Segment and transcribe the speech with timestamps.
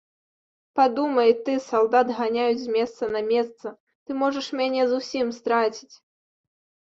[0.77, 3.67] Падумай ты, салдат ганяюць з месца на месца,
[4.07, 5.93] ты можаш мяне зусім страціць.